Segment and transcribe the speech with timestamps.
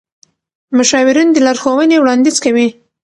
[0.77, 2.67] مشاورین د لارښوونې وړاندیز کوي.